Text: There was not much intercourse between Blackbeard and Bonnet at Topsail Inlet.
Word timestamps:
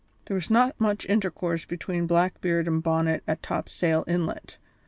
There 0.25 0.33
was 0.33 0.49
not 0.49 0.79
much 0.81 1.05
intercourse 1.05 1.63
between 1.63 2.07
Blackbeard 2.07 2.67
and 2.67 2.81
Bonnet 2.81 3.21
at 3.27 3.43
Topsail 3.43 4.03
Inlet. 4.07 4.57